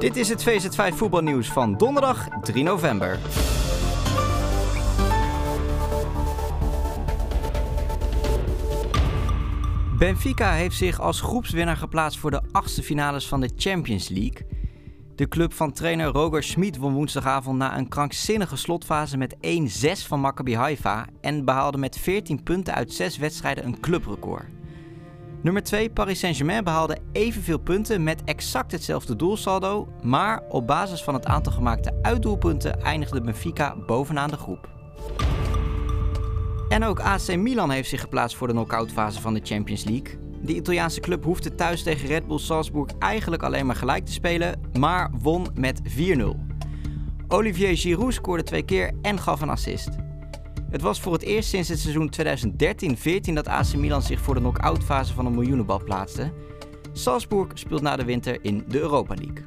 Dit 0.00 0.16
is 0.16 0.28
het 0.28 0.48
VZ5 0.48 0.94
voetbalnieuws 0.94 1.48
van 1.48 1.76
donderdag 1.76 2.28
3 2.42 2.64
november. 2.64 3.18
Benfica 9.98 10.52
heeft 10.52 10.76
zich 10.76 11.00
als 11.00 11.20
groepswinnaar 11.20 11.76
geplaatst 11.76 12.18
voor 12.18 12.30
de 12.30 12.42
achtste 12.52 12.82
finales 12.82 13.28
van 13.28 13.40
de 13.40 13.50
Champions 13.56 14.08
League. 14.08 14.46
De 15.14 15.28
club 15.28 15.52
van 15.52 15.72
trainer 15.72 16.06
Roger 16.06 16.42
Schmid 16.42 16.76
won 16.76 16.92
woensdagavond 16.92 17.58
na 17.58 17.78
een 17.78 17.88
krankzinnige 17.88 18.56
slotfase 18.56 19.16
met 19.16 19.36
1-6 19.36 19.38
van 20.06 20.20
Maccabi 20.20 20.56
Haifa 20.56 21.06
en 21.20 21.44
behaalde 21.44 21.78
met 21.78 21.98
14 21.98 22.42
punten 22.42 22.74
uit 22.74 22.92
6 22.92 23.16
wedstrijden 23.16 23.64
een 23.64 23.80
clubrecord. 23.80 24.59
Nummer 25.42 25.62
2 25.62 25.90
Paris 25.90 26.18
Saint-Germain 26.18 26.64
behaalde 26.64 26.98
evenveel 27.12 27.58
punten 27.58 28.02
met 28.02 28.24
exact 28.24 28.72
hetzelfde 28.72 29.16
doelsaldo, 29.16 29.88
maar 30.02 30.42
op 30.48 30.66
basis 30.66 31.02
van 31.02 31.14
het 31.14 31.26
aantal 31.26 31.52
gemaakte 31.52 31.98
uitdoelpunten 32.02 32.82
eindigde 32.82 33.20
Benfica 33.20 33.76
bovenaan 33.86 34.30
de 34.30 34.36
groep. 34.36 34.68
En 36.68 36.84
ook 36.84 37.00
AC 37.00 37.36
Milan 37.36 37.70
heeft 37.70 37.88
zich 37.88 38.00
geplaatst 38.00 38.36
voor 38.36 38.46
de 38.46 38.52
knock-outfase 38.52 39.20
van 39.20 39.34
de 39.34 39.40
Champions 39.42 39.84
League. 39.84 40.18
De 40.42 40.54
Italiaanse 40.54 41.00
club 41.00 41.24
hoefde 41.24 41.54
thuis 41.54 41.82
tegen 41.82 42.08
Red 42.08 42.26
Bull 42.26 42.38
Salzburg 42.38 42.90
eigenlijk 42.98 43.42
alleen 43.42 43.66
maar 43.66 43.76
gelijk 43.76 44.06
te 44.06 44.12
spelen, 44.12 44.60
maar 44.78 45.10
won 45.22 45.46
met 45.54 45.80
4-0. 45.82 46.22
Olivier 47.28 47.76
Giroud 47.76 48.14
scoorde 48.14 48.42
twee 48.42 48.62
keer 48.62 48.92
en 49.02 49.18
gaf 49.18 49.40
een 49.40 49.50
assist. 49.50 49.88
Het 50.70 50.82
was 50.82 51.00
voor 51.00 51.12
het 51.12 51.22
eerst 51.22 51.48
sinds 51.48 51.68
het 51.68 51.78
seizoen 51.78 52.10
2013-14 53.30 53.32
dat 53.32 53.48
AC 53.48 53.74
Milan 53.74 54.02
zich 54.02 54.20
voor 54.20 54.34
de 54.34 54.40
knock-outfase 54.40 55.14
van 55.14 55.26
een 55.26 55.34
miljoenenbal 55.34 55.84
plaatste. 55.84 56.32
Salzburg 56.92 57.46
speelt 57.54 57.82
na 57.82 57.96
de 57.96 58.04
winter 58.04 58.38
in 58.42 58.64
de 58.68 58.80
Europa 58.80 59.14
League. 59.14 59.44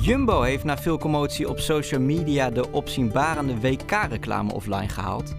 Jumbo 0.00 0.42
heeft 0.42 0.64
na 0.64 0.78
veel 0.78 0.98
commotie 0.98 1.48
op 1.48 1.58
social 1.58 2.00
media 2.00 2.50
de 2.50 2.70
opzienbarende 2.70 3.60
WK-reclame 3.60 4.52
offline 4.52 4.88
gehaald. 4.88 5.34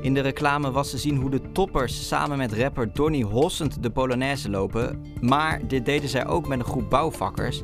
In 0.00 0.14
de 0.14 0.20
reclame 0.20 0.70
was 0.70 0.90
te 0.90 0.98
zien 0.98 1.16
hoe 1.16 1.30
de 1.30 1.52
toppers 1.52 2.08
samen 2.08 2.38
met 2.38 2.52
rapper 2.52 2.92
Donny 2.92 3.22
hossend 3.22 3.82
de 3.82 3.90
Polonaise 3.90 4.50
lopen, 4.50 5.04
maar 5.20 5.66
dit 5.68 5.84
deden 5.84 6.08
zij 6.08 6.26
ook 6.26 6.48
met 6.48 6.58
een 6.58 6.64
groep 6.64 6.90
bouwvakkers. 6.90 7.62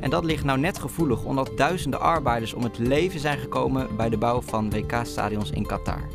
En 0.00 0.10
dat 0.10 0.24
ligt 0.24 0.44
nou 0.44 0.58
net 0.58 0.78
gevoelig 0.78 1.24
omdat 1.24 1.50
duizenden 1.56 2.00
arbeiders 2.00 2.52
om 2.54 2.62
het 2.62 2.78
leven 2.78 3.20
zijn 3.20 3.38
gekomen 3.38 3.96
bij 3.96 4.08
de 4.08 4.18
bouw 4.18 4.40
van 4.40 4.70
WK-stadions 4.70 5.50
in 5.50 5.66
Qatar. 5.66 6.08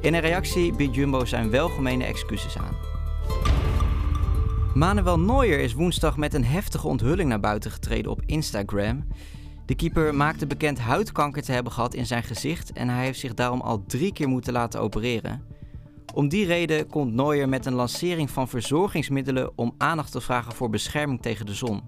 In 0.00 0.14
een 0.14 0.20
reactie 0.20 0.72
biedt 0.72 0.94
Jumbo 0.94 1.24
zijn 1.24 1.50
welgemene 1.50 2.04
excuses 2.04 2.58
aan. 2.58 2.76
Manuel 4.74 5.18
Neuer 5.20 5.58
is 5.58 5.74
woensdag 5.74 6.16
met 6.16 6.34
een 6.34 6.44
heftige 6.44 6.88
onthulling 6.88 7.28
naar 7.28 7.40
buiten 7.40 7.70
getreden 7.70 8.10
op 8.10 8.22
Instagram. 8.26 9.06
De 9.66 9.74
keeper 9.74 10.14
maakte 10.14 10.46
bekend 10.46 10.78
huidkanker 10.78 11.42
te 11.42 11.52
hebben 11.52 11.72
gehad 11.72 11.94
in 11.94 12.06
zijn 12.06 12.22
gezicht 12.22 12.72
en 12.72 12.88
hij 12.88 13.04
heeft 13.04 13.18
zich 13.18 13.34
daarom 13.34 13.60
al 13.60 13.84
drie 13.86 14.12
keer 14.12 14.28
moeten 14.28 14.52
laten 14.52 14.80
opereren. 14.80 15.42
Om 16.14 16.28
die 16.28 16.46
reden 16.46 16.86
komt 16.86 17.14
Neuer 17.14 17.48
met 17.48 17.66
een 17.66 17.74
lancering 17.74 18.30
van 18.30 18.48
verzorgingsmiddelen 18.48 19.50
om 19.54 19.74
aandacht 19.78 20.12
te 20.12 20.20
vragen 20.20 20.52
voor 20.52 20.70
bescherming 20.70 21.22
tegen 21.22 21.46
de 21.46 21.54
zon. 21.54 21.82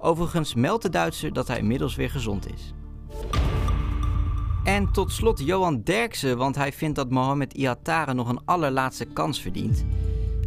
Overigens 0.00 0.54
meldt 0.54 0.82
de 0.82 0.88
Duitser 0.88 1.32
dat 1.32 1.48
hij 1.48 1.58
inmiddels 1.58 1.96
weer 1.96 2.10
gezond 2.10 2.52
is. 2.54 2.72
En 4.64 4.92
tot 4.92 5.12
slot 5.12 5.44
Johan 5.44 5.82
Derksen, 5.82 6.36
want 6.36 6.56
hij 6.56 6.72
vindt 6.72 6.96
dat 6.96 7.10
Mohamed 7.10 7.52
Iatare 7.52 8.14
nog 8.14 8.28
een 8.28 8.40
allerlaatste 8.44 9.04
kans 9.04 9.40
verdient. 9.40 9.84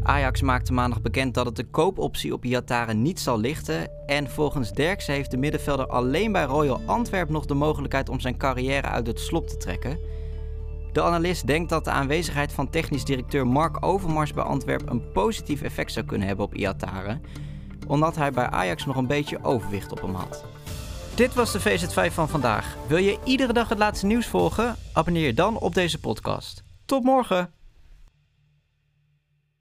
Ajax 0.04 0.42
maakte 0.42 0.74
maandag 0.74 1.02
bekend 1.02 1.34
dat 1.34 1.46
het 1.46 1.56
de 1.56 1.64
koopoptie 1.64 2.34
op 2.34 2.46
Iatare 2.46 2.94
niet 2.94 3.20
zal 3.20 3.40
lichten. 3.40 4.06
En 4.06 4.30
volgens 4.30 4.72
Derksen 4.72 5.14
heeft 5.14 5.32
de 5.32 5.38
middenvelder 5.38 5.88
alleen 5.88 6.32
bij 6.32 6.44
Royal 6.44 6.82
Antwerp 6.86 7.30
nog 7.30 7.46
de 7.46 7.54
mogelijkheid 7.54 8.10
om 8.10 8.20
zijn 8.20 8.38
carrière 8.38 8.88
uit 8.88 9.08
het 9.08 9.20
slop 9.20 9.48
te 9.48 9.58
trekken. 9.58 10.00
De 10.92 11.02
analist 11.02 11.48
denkt 11.48 11.70
dat 11.70 11.84
de 11.84 11.92
aanwezigheid 11.92 12.54
van 12.54 12.70
technisch 12.70 13.06
directeur 13.06 13.48
Mark 13.48 13.86
Overmars 13.86 14.34
bij 14.34 14.44
Antwerp 14.44 14.90
een 14.90 15.12
positief 15.12 15.62
effect 15.62 15.92
zou 15.92 16.06
kunnen 16.06 16.28
hebben 16.28 16.46
op 16.46 16.56
Iatare, 16.56 17.20
omdat 17.94 18.16
hij 18.16 18.32
bij 18.32 18.50
Ajax 18.50 18.86
nog 18.86 18.96
een 18.96 19.08
beetje 19.08 19.44
overwicht 19.44 19.92
op 19.92 20.02
hem 20.02 20.14
had. 20.16 20.44
Dit 21.16 21.34
was 21.34 21.52
de 21.52 21.62
VZ5 21.62 22.14
van 22.14 22.30
vandaag. 22.30 22.78
Wil 22.88 22.98
je 22.98 23.20
iedere 23.24 23.54
dag 23.54 23.70
het 23.70 23.78
laatste 23.78 24.06
nieuws 24.06 24.28
volgen? 24.28 24.76
Abonneer 24.94 25.26
je 25.26 25.34
dan 25.34 25.58
op 25.58 25.74
deze 25.74 26.00
podcast. 26.00 26.64
Tot 26.86 27.04
morgen! 27.04 27.63